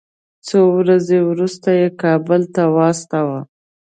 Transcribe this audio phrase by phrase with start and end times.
[0.47, 3.39] څو ورځې وروسته یې کابل ته واستاوه.